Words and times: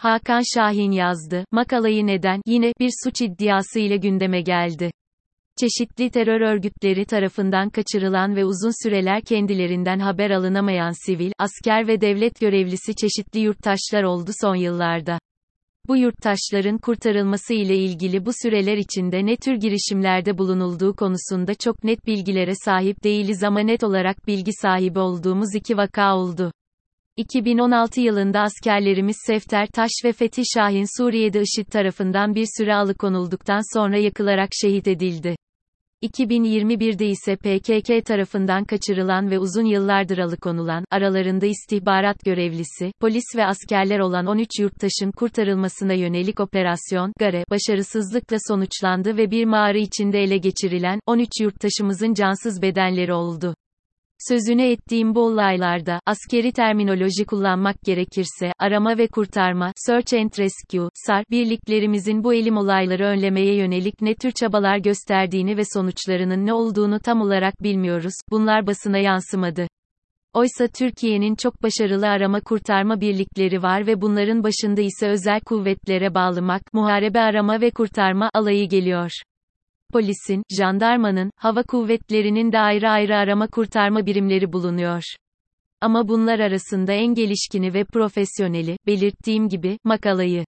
Hakan 0.00 0.42
Şahin 0.54 0.92
yazdı. 0.92 1.44
Makalayı 1.52 2.06
neden, 2.06 2.40
yine, 2.46 2.72
bir 2.80 2.90
suç 3.04 3.20
iddiası 3.20 3.80
ile 3.80 3.96
gündeme 3.96 4.40
geldi. 4.40 4.90
Çeşitli 5.60 6.10
terör 6.10 6.40
örgütleri 6.40 7.04
tarafından 7.04 7.70
kaçırılan 7.70 8.36
ve 8.36 8.44
uzun 8.44 8.84
süreler 8.84 9.22
kendilerinden 9.22 9.98
haber 9.98 10.30
alınamayan 10.30 11.06
sivil, 11.06 11.32
asker 11.38 11.88
ve 11.88 12.00
devlet 12.00 12.40
görevlisi 12.40 12.94
çeşitli 12.94 13.40
yurttaşlar 13.40 14.02
oldu 14.02 14.30
son 14.40 14.54
yıllarda. 14.54 15.18
Bu 15.88 15.96
yurttaşların 15.96 16.78
kurtarılması 16.78 17.54
ile 17.54 17.76
ilgili 17.76 18.26
bu 18.26 18.30
süreler 18.42 18.76
içinde 18.76 19.26
ne 19.26 19.36
tür 19.36 19.54
girişimlerde 19.54 20.38
bulunulduğu 20.38 20.94
konusunda 20.96 21.54
çok 21.54 21.84
net 21.84 22.06
bilgilere 22.06 22.52
sahip 22.64 23.04
değiliz 23.04 23.42
ama 23.42 23.60
net 23.60 23.84
olarak 23.84 24.26
bilgi 24.26 24.52
sahibi 24.62 24.98
olduğumuz 24.98 25.54
iki 25.54 25.76
vaka 25.76 26.16
oldu. 26.16 26.52
2016 27.20 28.00
yılında 28.00 28.40
askerlerimiz 28.40 29.16
Sefter 29.26 29.66
Taş 29.66 29.90
ve 30.04 30.12
Fethi 30.12 30.42
Şahin 30.54 31.00
Suriye'de 31.00 31.40
IŞİD 31.40 31.66
tarafından 31.66 32.34
bir 32.34 32.46
süre 32.58 32.74
alıkonulduktan 32.74 33.78
sonra 33.78 33.98
yakılarak 33.98 34.48
şehit 34.62 34.88
edildi. 34.88 35.36
2021'de 36.02 37.06
ise 37.06 37.36
PKK 37.36 38.06
tarafından 38.06 38.64
kaçırılan 38.64 39.30
ve 39.30 39.38
uzun 39.38 39.64
yıllardır 39.64 40.18
alıkonulan, 40.18 40.84
aralarında 40.90 41.46
istihbarat 41.46 42.24
görevlisi, 42.24 42.92
polis 43.00 43.36
ve 43.36 43.46
askerler 43.46 43.98
olan 43.98 44.26
13 44.26 44.48
yurttaşın 44.60 45.10
kurtarılmasına 45.10 45.92
yönelik 45.92 46.40
operasyon, 46.40 47.12
GARE, 47.18 47.44
başarısızlıkla 47.50 48.36
sonuçlandı 48.48 49.16
ve 49.16 49.30
bir 49.30 49.44
mağara 49.44 49.78
içinde 49.78 50.18
ele 50.18 50.38
geçirilen, 50.38 51.00
13 51.06 51.28
yurttaşımızın 51.40 52.14
cansız 52.14 52.62
bedenleri 52.62 53.12
oldu. 53.12 53.54
Sözünü 54.28 54.62
ettiğim 54.62 55.14
bu 55.14 55.20
olaylarda, 55.20 56.00
askeri 56.06 56.52
terminoloji 56.52 57.24
kullanmak 57.24 57.82
gerekirse, 57.84 58.52
arama 58.58 58.98
ve 58.98 59.06
kurtarma, 59.06 59.72
Search 59.76 60.14
and 60.14 60.30
Rescue, 60.38 60.88
SAR, 60.94 61.24
birliklerimizin 61.30 62.24
bu 62.24 62.34
elim 62.34 62.56
olayları 62.56 63.04
önlemeye 63.04 63.56
yönelik 63.56 64.00
ne 64.00 64.14
tür 64.14 64.30
çabalar 64.30 64.78
gösterdiğini 64.78 65.56
ve 65.56 65.62
sonuçlarının 65.74 66.46
ne 66.46 66.52
olduğunu 66.52 67.00
tam 67.00 67.20
olarak 67.20 67.62
bilmiyoruz, 67.62 68.14
bunlar 68.30 68.66
basına 68.66 68.98
yansımadı. 68.98 69.66
Oysa 70.34 70.68
Türkiye'nin 70.68 71.34
çok 71.34 71.62
başarılı 71.62 72.08
arama 72.08 72.40
kurtarma 72.40 73.00
birlikleri 73.00 73.62
var 73.62 73.86
ve 73.86 74.00
bunların 74.00 74.44
başında 74.44 74.80
ise 74.80 75.08
özel 75.08 75.40
kuvvetlere 75.40 76.14
bağlamak, 76.14 76.62
muharebe 76.72 77.20
arama 77.20 77.60
ve 77.60 77.70
kurtarma 77.70 78.30
alayı 78.34 78.68
geliyor 78.68 79.10
polisin, 79.92 80.42
jandarmanın, 80.50 81.30
hava 81.36 81.62
kuvvetlerinin 81.62 82.52
de 82.52 82.58
ayrı 82.58 82.88
ayrı 82.90 83.16
arama 83.16 83.46
kurtarma 83.46 84.06
birimleri 84.06 84.52
bulunuyor. 84.52 85.02
Ama 85.80 86.08
bunlar 86.08 86.38
arasında 86.38 86.92
en 86.92 87.14
gelişkini 87.14 87.74
ve 87.74 87.84
profesyoneli, 87.84 88.76
belirttiğim 88.86 89.48
gibi, 89.48 89.78
makalayı. 89.84 90.44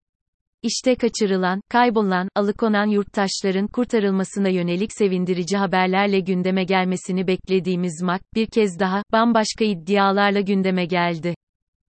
İşte 0.62 0.94
kaçırılan, 0.94 1.60
kaybolan, 1.68 2.28
alıkonan 2.34 2.86
yurttaşların 2.86 3.66
kurtarılmasına 3.66 4.48
yönelik 4.48 4.92
sevindirici 4.92 5.56
haberlerle 5.56 6.20
gündeme 6.20 6.64
gelmesini 6.64 7.26
beklediğimiz 7.26 8.02
MAK, 8.02 8.22
bir 8.34 8.46
kez 8.46 8.78
daha, 8.78 9.02
bambaşka 9.12 9.64
iddialarla 9.64 10.40
gündeme 10.40 10.84
geldi. 10.84 11.34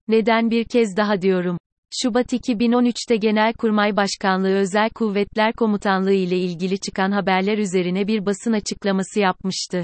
Neden 0.07 0.51
bir 0.51 0.63
kez 0.63 0.97
daha 0.97 1.21
diyorum? 1.21 1.57
Şubat 1.91 2.33
2013'te 2.33 3.15
Genelkurmay 3.15 3.95
Başkanlığı 3.95 4.53
Özel 4.53 4.89
Kuvvetler 4.89 5.53
Komutanlığı 5.53 6.13
ile 6.13 6.37
ilgili 6.37 6.79
çıkan 6.79 7.11
haberler 7.11 7.57
üzerine 7.57 8.07
bir 8.07 8.25
basın 8.25 8.53
açıklaması 8.53 9.19
yapmıştı. 9.19 9.83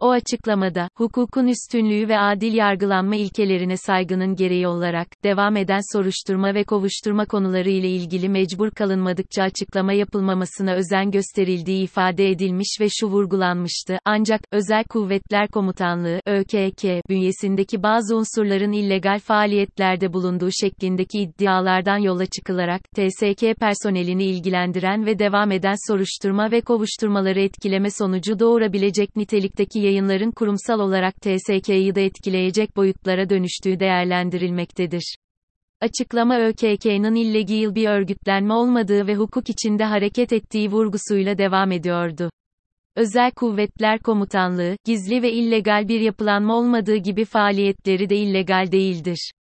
O 0.00 0.10
açıklamada, 0.10 0.88
hukukun 0.94 1.46
üstünlüğü 1.46 2.08
ve 2.08 2.18
adil 2.18 2.54
yargılanma 2.54 3.16
ilkelerine 3.16 3.76
saygının 3.76 4.36
gereği 4.36 4.68
olarak, 4.68 5.08
devam 5.24 5.56
eden 5.56 5.80
soruşturma 5.92 6.54
ve 6.54 6.64
kovuşturma 6.64 7.26
konuları 7.26 7.70
ile 7.70 7.88
ilgili 7.88 8.28
mecbur 8.28 8.70
kalınmadıkça 8.70 9.42
açıklama 9.42 9.92
yapılmamasına 9.92 10.74
özen 10.74 11.10
gösterildiği 11.10 11.84
ifade 11.84 12.30
edilmiş 12.30 12.76
ve 12.80 12.86
şu 12.90 13.06
vurgulanmıştı, 13.06 13.98
ancak, 14.04 14.40
Özel 14.52 14.84
Kuvvetler 14.84 15.48
Komutanlığı, 15.48 16.20
ÖKK, 16.26 17.08
bünyesindeki 17.08 17.82
bazı 17.82 18.16
unsurların 18.16 18.72
illegal 18.72 19.18
faaliyetlerde 19.18 20.12
bulunduğu 20.12 20.50
şeklindeki 20.60 21.18
iddialardan 21.18 21.98
yola 21.98 22.26
çıkılarak, 22.26 22.80
TSK 22.96 23.60
personelini 23.60 24.24
ilgilendiren 24.24 25.06
ve 25.06 25.18
devam 25.18 25.52
eden 25.52 25.88
soruşturma 25.88 26.50
ve 26.50 26.60
kovuşturmaları 26.60 27.40
etkileme 27.40 27.90
sonucu 27.90 28.38
doğurabilecek 28.38 29.16
nitelikteki 29.16 29.87
yayınların 29.88 30.30
kurumsal 30.30 30.80
olarak 30.80 31.14
TSK'yı 31.20 31.94
da 31.94 32.00
etkileyecek 32.00 32.76
boyutlara 32.76 33.30
dönüştüğü 33.30 33.80
değerlendirilmektedir. 33.80 35.16
Açıklama 35.80 36.40
ÖKK'nın 36.40 37.14
illegal 37.14 37.74
bir 37.74 37.88
örgütlenme 37.88 38.54
olmadığı 38.54 39.06
ve 39.06 39.14
hukuk 39.14 39.50
içinde 39.50 39.84
hareket 39.84 40.32
ettiği 40.32 40.70
vurgusuyla 40.70 41.38
devam 41.38 41.72
ediyordu. 41.72 42.30
Özel 42.96 43.30
Kuvvetler 43.30 43.98
Komutanlığı, 43.98 44.76
gizli 44.84 45.22
ve 45.22 45.32
illegal 45.32 45.88
bir 45.88 46.00
yapılanma 46.00 46.56
olmadığı 46.56 46.96
gibi 46.96 47.24
faaliyetleri 47.24 48.10
de 48.10 48.16
illegal 48.16 48.72
değildir 48.72 49.32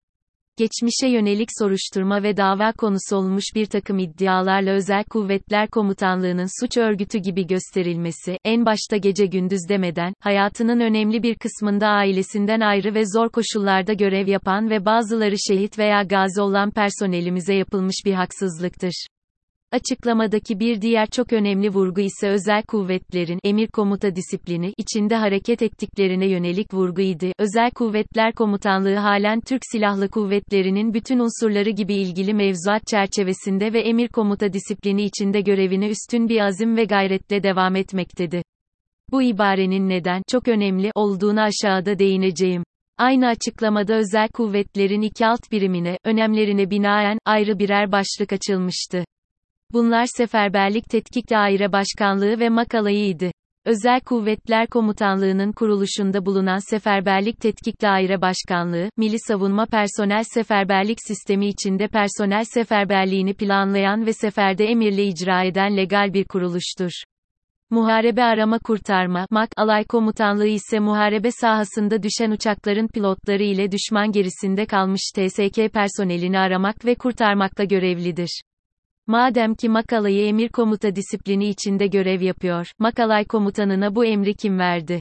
geçmişe 0.58 1.08
yönelik 1.08 1.50
soruşturma 1.60 2.24
ve 2.24 2.38
dava 2.38 2.72
konusu 2.72 3.16
olmuş 3.16 3.44
bir 3.56 3.66
takım 3.66 4.00
iddialarla 4.00 4.72
Özel 4.72 5.04
Kuvvetler 5.04 5.68
Komutanlığı'nın 5.68 6.62
suç 6.62 6.78
örgütü 6.78 7.18
gibi 7.18 7.48
gösterilmesi, 7.48 8.38
en 8.46 8.66
başta 8.66 8.98
gece 8.98 9.26
gündüz 9.26 9.70
demeden, 9.70 10.14
hayatının 10.20 10.80
önemli 10.80 11.24
bir 11.24 11.36
kısmında 11.36 11.88
ailesinden 11.88 12.60
ayrı 12.60 12.96
ve 12.96 13.04
zor 13.06 13.30
koşullarda 13.30 13.94
görev 13.94 14.28
yapan 14.28 14.70
ve 14.70 14.86
bazıları 14.86 15.36
şehit 15.48 15.80
veya 15.80 16.04
gazi 16.04 16.42
olan 16.42 16.72
personelimize 16.72 17.54
yapılmış 17.54 17.96
bir 18.06 18.14
haksızlıktır. 18.14 19.08
Açıklamadaki 19.72 20.60
bir 20.60 20.82
diğer 20.82 21.08
çok 21.08 21.34
önemli 21.34 21.70
vurgu 21.70 22.02
ise 22.02 22.30
özel 22.30 22.64
kuvvetlerin 22.64 23.40
emir 23.44 23.68
komuta 23.68 24.16
disiplini 24.16 24.74
içinde 24.78 25.16
hareket 25.16 25.62
ettiklerine 25.62 26.28
yönelik 26.28 26.74
vurgu 26.74 27.02
idi. 27.02 27.34
Özel 27.40 27.72
Kuvvetler 27.72 28.34
Komutanlığı 28.34 28.96
halen 28.96 29.42
Türk 29.42 29.62
Silahlı 29.72 30.10
Kuvvetleri'nin 30.10 30.94
bütün 30.94 31.20
unsurları 31.20 31.70
gibi 31.70 31.94
ilgili 31.94 32.34
mevzuat 32.34 32.88
çerçevesinde 32.88 33.74
ve 33.74 33.82
emir 33.82 34.08
komuta 34.08 34.54
disiplini 34.54 35.04
içinde 35.04 35.42
görevini 35.42 35.88
üstün 35.88 36.30
bir 36.30 36.40
azim 36.40 36.78
ve 36.78 36.86
gayretle 36.86 37.44
devam 37.44 37.76
etmektedir. 37.76 38.44
Bu 39.12 39.22
ibarenin 39.22 39.90
neden 39.90 40.22
çok 40.32 40.48
önemli 40.48 40.92
olduğunu 40.96 41.42
aşağıda 41.42 42.00
değineceğim. 42.00 42.64
Aynı 42.98 43.28
açıklamada 43.28 43.94
özel 43.96 44.28
kuvvetlerin 44.30 45.02
iki 45.02 45.28
alt 45.28 45.52
birimine, 45.52 45.98
önemlerine 46.04 46.70
binaen, 46.70 47.18
ayrı 47.26 47.60
birer 47.60 47.92
başlık 47.92 48.34
açılmıştı. 48.34 49.04
Bunlar 49.74 50.06
Seferberlik 50.18 50.86
Tetkik 50.90 51.30
Daire 51.30 51.72
Başkanlığı 51.72 52.40
ve 52.40 52.50
Makalayı'ydı. 52.50 53.32
Özel 53.66 54.00
Kuvvetler 54.00 54.68
Komutanlığı'nın 54.68 55.52
kuruluşunda 55.52 56.26
bulunan 56.26 56.70
Seferberlik 56.70 57.42
Tetkik 57.42 57.82
Daire 57.82 58.22
Başkanlığı, 58.22 58.90
Milli 58.98 59.20
Savunma 59.20 59.66
Personel 59.66 60.24
Seferberlik 60.24 60.98
Sistemi 61.08 61.48
içinde 61.48 61.88
personel 61.88 62.44
seferberliğini 62.44 63.34
planlayan 63.34 64.06
ve 64.06 64.14
seferde 64.14 64.66
emirle 64.66 65.06
icra 65.06 65.44
eden 65.44 65.78
legal 65.78 66.14
bir 66.14 66.26
kuruluştur. 66.26 66.92
Muharebe 67.70 68.24
Arama 68.24 68.60
Kurtarma, 68.60 69.28
MAK, 69.30 69.50
Alay 69.58 69.84
Komutanlığı 69.84 70.48
ise 70.48 70.80
muharebe 70.80 71.32
sahasında 71.32 72.04
düşen 72.04 72.32
uçakların 72.32 72.88
pilotları 72.88 73.44
ile 73.44 73.72
düşman 73.72 74.12
gerisinde 74.12 74.66
kalmış 74.66 75.02
TSK 75.16 75.74
personelini 75.74 76.40
aramak 76.40 76.86
ve 76.86 76.96
kurtarmakla 76.96 77.64
görevlidir. 77.64 78.42
Madem 79.10 79.56
ki 79.56 79.70
Makalay'ı 79.70 80.28
emir 80.28 80.50
komuta 80.50 80.96
disiplini 80.96 81.50
içinde 81.50 81.88
görev 81.88 82.22
yapıyor, 82.22 82.72
Makalay 82.80 83.26
komutanına 83.26 83.96
bu 83.96 84.06
emri 84.06 84.34
kim 84.34 84.60
verdi? 84.60 85.00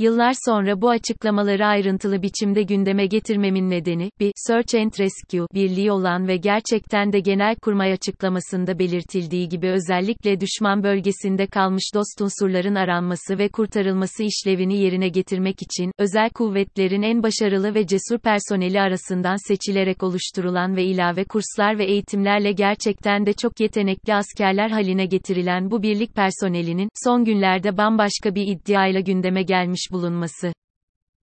Yıllar 0.00 0.32
sonra 0.46 0.80
bu 0.80 0.90
açıklamaları 0.90 1.66
ayrıntılı 1.66 2.22
biçimde 2.22 2.62
gündeme 2.62 3.06
getirmemin 3.06 3.70
nedeni, 3.70 4.10
bir, 4.20 4.32
Search 4.36 4.74
and 4.74 4.92
Rescue, 4.98 5.46
birliği 5.54 5.92
olan 5.92 6.28
ve 6.28 6.36
gerçekten 6.36 7.12
de 7.12 7.20
genel 7.20 7.56
kurmay 7.56 7.92
açıklamasında 7.92 8.78
belirtildiği 8.78 9.48
gibi 9.48 9.68
özellikle 9.68 10.40
düşman 10.40 10.82
bölgesinde 10.82 11.46
kalmış 11.46 11.84
dost 11.94 12.20
unsurların 12.20 12.74
aranması 12.74 13.38
ve 13.38 13.48
kurtarılması 13.48 14.22
işlevini 14.22 14.78
yerine 14.78 15.08
getirmek 15.08 15.62
için, 15.62 15.92
özel 15.98 16.30
kuvvetlerin 16.30 17.02
en 17.02 17.22
başarılı 17.22 17.74
ve 17.74 17.86
cesur 17.86 18.18
personeli 18.18 18.80
arasından 18.80 19.48
seçilerek 19.48 20.02
oluşturulan 20.02 20.76
ve 20.76 20.84
ilave 20.84 21.24
kurslar 21.24 21.78
ve 21.78 21.84
eğitimlerle 21.84 22.52
gerçekten 22.52 23.26
de 23.26 23.32
çok 23.32 23.60
yetenekli 23.60 24.14
askerler 24.14 24.70
haline 24.70 25.06
getirilen 25.06 25.70
bu 25.70 25.82
birlik 25.82 26.14
personelinin, 26.14 26.88
son 27.04 27.24
günlerde 27.24 27.76
bambaşka 27.76 28.34
bir 28.34 28.46
iddiayla 28.46 29.00
gündeme 29.00 29.42
gelmiş 29.42 29.89
bulunması. 29.92 30.52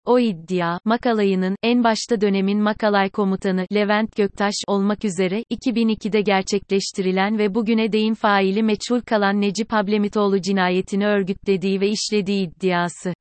O 0.06 0.20
iddia, 0.20 0.80
Makalay'ının, 0.86 1.56
en 1.64 1.84
başta 1.84 2.22
dönemin 2.22 2.62
Makalay 2.62 3.10
komutanı, 3.10 3.66
Levent 3.74 4.16
Göktaş, 4.16 4.54
olmak 4.68 5.06
üzere, 5.06 5.44
2002'de 5.52 6.22
gerçekleştirilen 6.22 7.38
ve 7.38 7.56
bugüne 7.56 7.92
değin 7.92 8.14
faili 8.14 8.64
meçhul 8.64 9.02
kalan 9.02 9.42
Necip 9.42 9.72
Hablemitoğlu 9.72 10.42
cinayetini 10.42 11.06
örgütlediği 11.08 11.82
ve 11.82 11.90
işlediği 11.90 12.48
iddiası. 12.48 13.14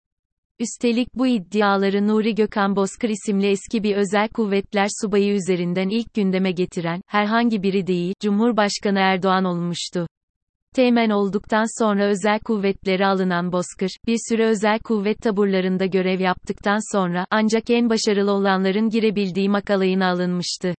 Üstelik 0.59 1.09
bu 1.15 1.27
iddiaları 1.27 2.09
Nuri 2.09 2.35
Gökhan 2.35 2.77
Bozkır 2.77 3.09
isimli 3.09 3.47
eski 3.47 3.83
bir 3.83 3.97
özel 3.97 4.29
kuvvetler 4.29 4.87
subayı 5.03 5.35
üzerinden 5.35 5.89
ilk 5.89 6.15
gündeme 6.15 6.53
getiren, 6.53 7.00
herhangi 7.06 7.62
biri 7.62 7.87
değil, 7.87 8.15
Cumhurbaşkanı 8.21 8.99
Erdoğan 8.99 9.44
olmuştu. 9.44 10.06
Teğmen 10.75 11.11
olduktan 11.11 11.83
sonra 11.83 12.05
özel 12.05 12.39
kuvvetlere 12.41 13.07
alınan 13.07 13.53
Bozkır, 13.53 13.91
bir 14.07 14.19
süre 14.29 14.47
özel 14.47 14.79
kuvvet 14.79 15.19
taburlarında 15.19 15.87
görev 15.87 16.21
yaptıktan 16.21 16.97
sonra, 16.97 17.27
ancak 17.31 17.71
en 17.71 17.91
başarılı 17.91 18.33
olanların 18.33 18.89
girebildiği 18.89 19.49
makalayına 19.49 20.11
alınmıştı. 20.11 20.75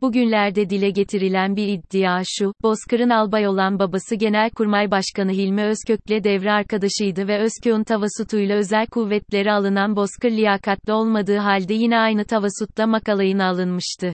Bugünlerde 0.00 0.70
dile 0.70 0.90
getirilen 0.90 1.56
bir 1.56 1.68
iddia 1.68 2.22
şu, 2.24 2.52
Bozkır'ın 2.62 3.10
albay 3.10 3.46
olan 3.46 3.78
babası 3.78 4.14
Genelkurmay 4.14 4.90
Başkanı 4.90 5.32
Hilmi 5.32 5.62
Özkök'le 5.62 6.24
devre 6.24 6.52
arkadaşıydı 6.52 7.28
ve 7.28 7.38
Özkök'ün 7.38 7.84
tavasutuyla 7.84 8.56
özel 8.56 8.86
kuvvetlere 8.86 9.52
alınan 9.52 9.96
Bozkır 9.96 10.30
liyakatli 10.30 10.92
olmadığı 10.92 11.38
halde 11.38 11.74
yine 11.74 11.98
aynı 11.98 12.24
tavasutla 12.24 12.86
makalayına 12.86 13.48
alınmıştı. 13.48 14.12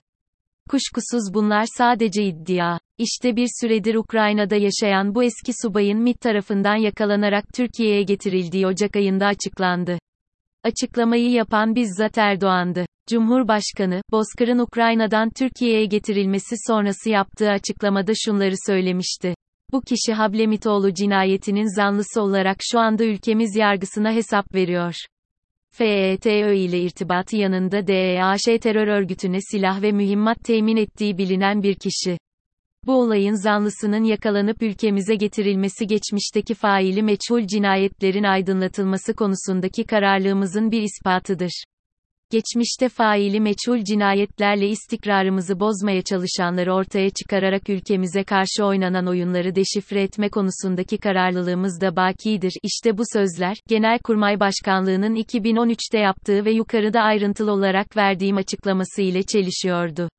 Kuşkusuz 0.69 1.33
bunlar 1.33 1.65
sadece 1.77 2.23
iddia. 2.23 2.79
İşte 2.97 3.35
bir 3.35 3.47
süredir 3.61 3.95
Ukrayna'da 3.95 4.55
yaşayan 4.55 5.15
bu 5.15 5.23
eski 5.23 5.51
subayın 5.61 5.99
MİT 5.99 6.21
tarafından 6.21 6.75
yakalanarak 6.75 7.45
Türkiye'ye 7.55 8.03
getirildiği 8.03 8.67
Ocak 8.67 8.95
ayında 8.95 9.25
açıklandı. 9.25 9.99
Açıklamayı 10.63 11.31
yapan 11.31 11.75
bizzat 11.75 12.17
Erdoğan'dı. 12.17 12.85
Cumhurbaşkanı, 13.09 14.01
Bozkır'ın 14.11 14.59
Ukrayna'dan 14.59 15.29
Türkiye'ye 15.29 15.85
getirilmesi 15.85 16.55
sonrası 16.67 17.09
yaptığı 17.09 17.49
açıklamada 17.49 18.11
şunları 18.25 18.55
söylemişti. 18.65 19.35
Bu 19.71 19.81
kişi 19.81 20.13
Hablemitoğlu 20.13 20.93
cinayetinin 20.93 21.75
zanlısı 21.75 22.21
olarak 22.21 22.57
şu 22.61 22.79
anda 22.79 23.03
ülkemiz 23.05 23.55
yargısına 23.55 24.11
hesap 24.11 24.55
veriyor. 24.55 24.95
FETÖ 25.77 26.53
ile 26.53 26.79
irtibatı 26.79 27.37
yanında 27.37 27.87
DEAŞ 27.87 28.41
terör 28.61 28.87
örgütüne 28.87 29.37
silah 29.51 29.81
ve 29.81 29.91
mühimmat 29.91 30.37
temin 30.43 30.77
ettiği 30.77 31.17
bilinen 31.17 31.63
bir 31.63 31.75
kişi. 31.75 32.17
Bu 32.85 33.01
olayın 33.01 33.43
zanlısının 33.43 34.03
yakalanıp 34.03 34.61
ülkemize 34.61 35.15
getirilmesi 35.15 35.87
geçmişteki 35.87 36.53
faili 36.53 37.03
meçhul 37.03 37.47
cinayetlerin 37.47 38.23
aydınlatılması 38.23 39.13
konusundaki 39.13 39.83
kararlılığımızın 39.83 40.71
bir 40.71 40.81
ispatıdır. 40.81 41.63
Geçmişte 42.31 42.89
faili 42.89 43.39
meçhul 43.39 43.83
cinayetlerle 43.83 44.67
istikrarımızı 44.67 45.59
bozmaya 45.59 46.01
çalışanları 46.01 46.73
ortaya 46.73 47.09
çıkararak 47.09 47.69
ülkemize 47.69 48.23
karşı 48.23 48.65
oynanan 48.65 49.07
oyunları 49.07 49.55
deşifre 49.55 50.01
etme 50.01 50.29
konusundaki 50.29 50.97
kararlılığımız 50.97 51.81
da 51.81 51.95
bakidir. 51.95 52.53
İşte 52.63 52.97
bu 52.97 53.03
sözler, 53.13 53.57
Genelkurmay 53.67 54.39
Başkanlığı'nın 54.39 55.15
2013'te 55.15 55.99
yaptığı 55.99 56.45
ve 56.45 56.51
yukarıda 56.51 57.01
ayrıntılı 57.01 57.51
olarak 57.51 57.97
verdiğim 57.97 58.37
açıklaması 58.37 59.01
ile 59.01 59.23
çelişiyordu. 59.23 60.09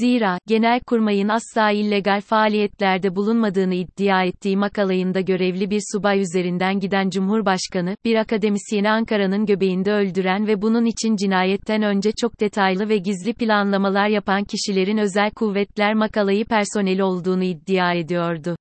Zira, 0.00 0.38
Genelkurmay'ın 0.46 1.28
asla 1.28 1.70
illegal 1.70 2.20
faaliyetlerde 2.20 3.16
bulunmadığını 3.16 3.74
iddia 3.74 4.24
ettiği 4.24 4.56
makalayında 4.56 5.20
görevli 5.20 5.70
bir 5.70 5.82
subay 5.92 6.20
üzerinden 6.20 6.80
giden 6.80 7.10
Cumhurbaşkanı, 7.10 7.96
bir 8.04 8.16
akademisyeni 8.16 8.90
Ankara'nın 8.90 9.46
göbeğinde 9.46 9.92
öldüren 9.92 10.46
ve 10.46 10.62
bunun 10.62 10.84
için 10.84 11.16
cinayetten 11.16 11.82
önce 11.82 12.12
çok 12.20 12.40
detaylı 12.40 12.88
ve 12.88 12.96
gizli 12.96 13.32
planlamalar 13.32 14.08
yapan 14.08 14.44
kişilerin 14.44 14.98
özel 14.98 15.30
kuvvetler 15.30 15.94
makalayı 15.94 16.44
personeli 16.44 17.04
olduğunu 17.04 17.44
iddia 17.44 17.92
ediyordu. 17.92 18.56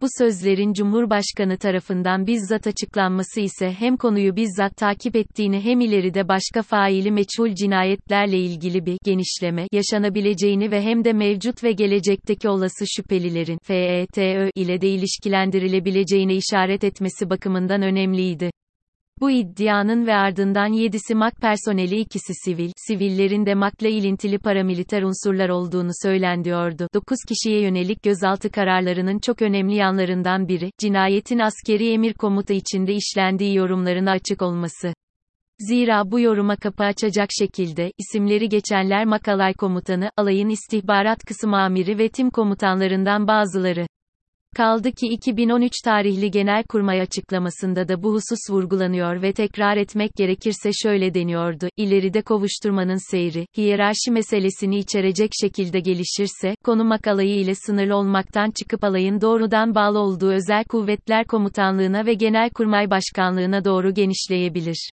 Bu 0.00 0.06
sözlerin 0.18 0.72
Cumhurbaşkanı 0.72 1.58
tarafından 1.58 2.26
bizzat 2.26 2.66
açıklanması 2.66 3.40
ise 3.40 3.72
hem 3.78 3.96
konuyu 3.96 4.36
bizzat 4.36 4.76
takip 4.76 5.16
ettiğini 5.16 5.60
hem 5.60 5.80
ileride 5.80 6.28
başka 6.28 6.62
faili 6.62 7.10
meçhul 7.10 7.54
cinayetlerle 7.54 8.38
ilgili 8.38 8.86
bir 8.86 8.98
genişleme 9.04 9.66
yaşanabileceğini 9.72 10.70
ve 10.70 10.82
hem 10.82 11.04
de 11.04 11.12
mevcut 11.12 11.64
ve 11.64 11.72
gelecekteki 11.72 12.48
olası 12.48 12.84
şüphelilerin 12.96 13.58
FETÖ 13.62 14.50
ile 14.54 14.80
de 14.80 14.88
ilişkilendirilebileceğine 14.88 16.34
işaret 16.34 16.84
etmesi 16.84 17.30
bakımından 17.30 17.82
önemliydi. 17.82 18.50
Bu 19.20 19.30
iddianın 19.30 20.06
ve 20.06 20.14
ardından 20.14 20.72
7'si 20.72 21.14
MAK 21.14 21.36
personeli 21.36 22.00
ikisi 22.00 22.32
sivil, 22.44 22.70
sivillerin 22.76 23.46
de 23.46 23.54
MAK'la 23.54 23.88
ilintili 23.88 24.38
paramiliter 24.38 25.02
unsurlar 25.02 25.48
olduğunu 25.48 25.90
söylendiyordu. 26.02 26.88
9 26.94 27.16
kişiye 27.28 27.60
yönelik 27.60 28.02
gözaltı 28.02 28.50
kararlarının 28.50 29.18
çok 29.18 29.42
önemli 29.42 29.74
yanlarından 29.74 30.48
biri, 30.48 30.70
cinayetin 30.78 31.38
askeri 31.38 31.92
emir 31.92 32.14
komuta 32.14 32.54
içinde 32.54 32.94
işlendiği 32.94 33.54
yorumlarına 33.54 34.10
açık 34.10 34.42
olması. 34.42 34.92
Zira 35.58 36.10
bu 36.10 36.20
yoruma 36.20 36.56
kapı 36.56 36.84
açacak 36.84 37.28
şekilde, 37.38 37.92
isimleri 37.98 38.48
geçenler 38.48 39.04
Makalay 39.04 39.54
komutanı, 39.54 40.10
alayın 40.16 40.48
istihbarat 40.48 41.24
kısım 41.24 41.54
amiri 41.54 41.98
ve 41.98 42.08
tim 42.08 42.30
komutanlarından 42.30 43.26
bazıları. 43.26 43.86
Kaldı 44.56 44.92
ki 44.92 45.06
2013 45.06 45.72
tarihli 45.84 46.30
Genelkurmay 46.30 47.00
açıklamasında 47.00 47.88
da 47.88 48.02
bu 48.02 48.12
husus 48.12 48.50
vurgulanıyor 48.50 49.22
ve 49.22 49.32
tekrar 49.32 49.76
etmek 49.76 50.10
gerekirse 50.16 50.70
şöyle 50.72 51.14
deniyordu, 51.14 51.68
ileride 51.76 52.22
kovuşturmanın 52.22 53.10
seyri, 53.10 53.46
hiyerarşi 53.56 54.10
meselesini 54.10 54.78
içerecek 54.78 55.30
şekilde 55.40 55.80
gelişirse, 55.80 56.54
konu 56.64 56.84
makalayı 56.84 57.40
ile 57.40 57.54
sınırlı 57.54 57.96
olmaktan 57.96 58.50
çıkıp 58.50 58.84
alayın 58.84 59.20
doğrudan 59.20 59.74
bağlı 59.74 59.98
olduğu 59.98 60.30
Özel 60.30 60.64
Kuvvetler 60.64 61.26
Komutanlığına 61.26 62.06
ve 62.06 62.14
Genelkurmay 62.14 62.90
Başkanlığına 62.90 63.64
doğru 63.64 63.94
genişleyebilir. 63.94 64.90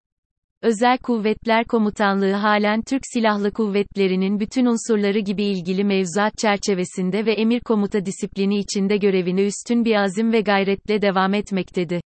Özel 0.65 0.99
Kuvvetler 0.99 1.65
Komutanlığı 1.65 2.33
halen 2.33 2.83
Türk 2.83 3.03
Silahlı 3.13 3.53
Kuvvetleri'nin 3.53 4.41
bütün 4.41 4.67
unsurları 4.67 5.19
gibi 5.19 5.45
ilgili 5.45 5.85
mevzuat 5.85 6.39
çerçevesinde 6.39 7.27
ve 7.27 7.33
emir 7.33 7.61
komuta 7.61 8.07
disiplini 8.07 8.59
içinde 8.59 8.97
görevini 8.97 9.43
üstün 9.43 9.85
bir 9.85 9.95
azim 9.95 10.33
ve 10.33 10.41
gayretle 10.41 11.03
devam 11.03 11.35
etmektedir. 11.35 12.03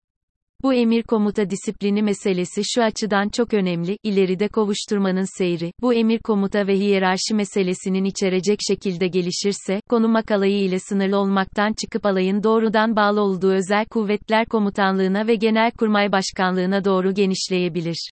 Bu 0.64 0.74
emir 0.74 1.04
komuta 1.04 1.50
disiplini 1.50 2.04
meselesi 2.04 2.62
şu 2.66 2.84
açıdan 2.84 3.30
çok 3.30 3.54
önemli, 3.54 3.98
ileride 4.04 4.48
kovuşturmanın 4.48 5.38
seyri, 5.38 5.72
bu 5.82 5.94
emir 5.94 6.20
komuta 6.20 6.68
ve 6.68 6.76
hiyerarşi 6.76 7.34
meselesinin 7.34 8.06
içerecek 8.06 8.60
şekilde 8.68 9.08
gelişirse, 9.08 9.82
konu 9.90 10.08
makalayı 10.08 10.60
ile 10.60 10.80
sınırlı 10.80 11.18
olmaktan 11.18 11.74
çıkıp 11.82 12.06
alayın 12.06 12.44
doğrudan 12.44 12.96
bağlı 12.96 13.22
olduğu 13.22 13.52
özel 13.52 13.86
kuvvetler 13.86 14.46
komutanlığına 14.46 15.28
ve 15.28 15.36
genelkurmay 15.36 16.12
başkanlığına 16.12 16.86
doğru 16.86 17.14
genişleyebilir. 17.14 18.10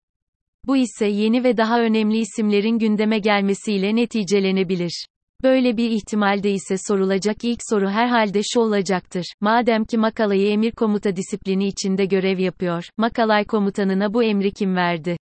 Bu 0.68 0.78
ise 0.78 1.06
yeni 1.06 1.44
ve 1.44 1.58
daha 1.58 1.82
önemli 1.82 2.18
isimlerin 2.18 2.80
gündeme 2.80 3.20
gelmesiyle 3.20 3.96
neticelenebilir. 3.96 5.06
Böyle 5.44 5.78
bir 5.78 5.90
ihtimalde 5.90 6.52
ise 6.52 6.76
sorulacak 6.88 7.44
ilk 7.44 7.60
soru 7.70 7.90
herhalde 7.90 8.42
şu 8.54 8.60
olacaktır. 8.60 9.26
Madem 9.42 9.86
ki 9.86 9.98
Makalay'ı 9.98 10.48
emir 10.52 10.72
komuta 10.72 11.16
disiplini 11.16 11.68
içinde 11.68 12.06
görev 12.06 12.40
yapıyor, 12.40 12.84
Makalay 12.98 13.46
komutanına 13.46 14.14
bu 14.14 14.24
emri 14.24 14.52
kim 14.52 14.76
verdi? 14.76 15.18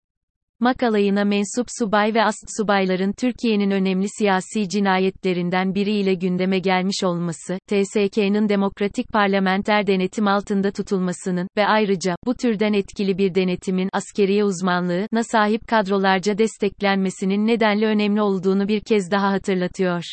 Makalayına 0.64 1.26
mensup 1.26 1.68
subay 1.80 2.14
ve 2.14 2.24
ast 2.24 2.46
subayların 2.58 3.14
Türkiye'nin 3.14 3.72
önemli 3.72 4.08
siyasi 4.18 4.70
cinayetlerinden 4.70 5.76
biriyle 5.76 6.14
gündeme 6.14 6.60
gelmiş 6.60 7.04
olması, 7.04 7.58
TSK'nın 7.68 8.50
demokratik 8.50 9.08
parlamenter 9.14 9.88
denetim 9.88 10.28
altında 10.28 10.72
tutulmasının 10.72 11.48
ve 11.58 11.68
ayrıca 11.68 12.16
bu 12.26 12.36
türden 12.36 12.74
etkili 12.74 13.18
bir 13.18 13.36
denetimin 13.36 13.90
askeriye 13.94 14.44
uzmanlığı 14.44 15.08
sahip 15.24 15.68
kadrolarca 15.68 16.38
desteklenmesinin 16.38 17.48
nedenli 17.48 17.86
önemli 17.86 18.22
olduğunu 18.22 18.68
bir 18.68 18.80
kez 18.80 19.12
daha 19.12 19.32
hatırlatıyor. 19.32 20.04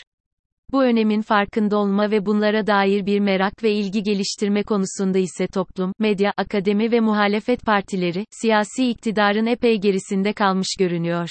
Bu 0.72 0.84
önemin 0.84 1.20
farkında 1.20 1.76
olma 1.76 2.10
ve 2.10 2.26
bunlara 2.26 2.66
dair 2.66 3.06
bir 3.06 3.20
merak 3.20 3.62
ve 3.62 3.72
ilgi 3.72 4.02
geliştirme 4.02 4.62
konusunda 4.62 5.18
ise 5.18 5.46
toplum, 5.46 5.92
medya, 5.98 6.32
akademi 6.36 6.92
ve 6.92 7.00
muhalefet 7.00 7.64
partileri, 7.64 8.24
siyasi 8.30 8.90
iktidarın 8.90 9.46
epey 9.46 9.80
gerisinde 9.80 10.32
kalmış 10.32 10.68
görünüyor. 10.78 11.28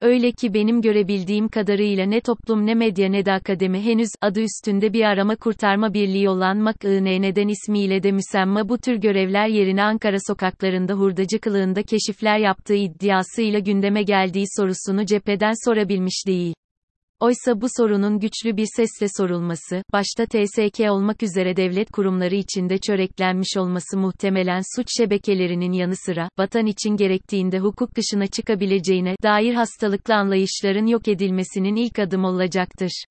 Öyle 0.00 0.32
ki 0.32 0.54
benim 0.54 0.82
görebildiğim 0.82 1.48
kadarıyla 1.48 2.06
ne 2.06 2.20
toplum 2.20 2.66
ne 2.66 2.74
medya 2.74 3.08
ne 3.08 3.24
de 3.24 3.32
akademi 3.32 3.80
henüz, 3.80 4.08
adı 4.20 4.40
üstünde 4.40 4.92
bir 4.92 5.04
arama 5.04 5.36
kurtarma 5.36 5.94
birliği 5.94 6.28
olan 6.28 6.58
MAK-IN'den 6.58 7.48
ismiyle 7.48 8.02
de 8.02 8.12
müsemma 8.12 8.68
bu 8.68 8.78
tür 8.78 8.96
görevler 8.96 9.48
yerine 9.48 9.82
Ankara 9.82 10.16
sokaklarında 10.26 10.92
hurdacı 10.92 11.40
kılığında 11.40 11.82
keşifler 11.82 12.38
yaptığı 12.38 12.74
iddiasıyla 12.74 13.58
gündeme 13.58 14.02
geldiği 14.02 14.44
sorusunu 14.56 15.06
cepheden 15.06 15.52
sorabilmiş 15.64 16.24
değil. 16.26 16.54
Oysa 17.20 17.60
bu 17.60 17.66
sorunun 17.76 18.18
güçlü 18.18 18.56
bir 18.56 18.66
sesle 18.76 19.06
sorulması, 19.16 19.82
başta 19.92 20.26
TSK 20.26 20.80
olmak 20.80 21.22
üzere 21.22 21.56
devlet 21.56 21.90
kurumları 21.90 22.34
içinde 22.34 22.78
çöreklenmiş 22.78 23.56
olması 23.56 23.98
muhtemelen 23.98 24.62
suç 24.76 24.86
şebekelerinin 24.98 25.72
yanı 25.72 25.96
sıra, 25.96 26.28
vatan 26.38 26.66
için 26.66 26.96
gerektiğinde 26.96 27.58
hukuk 27.58 27.90
dışına 27.96 28.26
çıkabileceğine 28.26 29.16
dair 29.22 29.54
hastalıklı 29.54 30.14
anlayışların 30.14 30.86
yok 30.86 31.08
edilmesinin 31.08 31.76
ilk 31.76 31.98
adım 31.98 32.24
olacaktır. 32.24 33.04